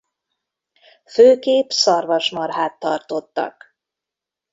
[1.05, 3.75] Főképp szarvasmarhát tartottak.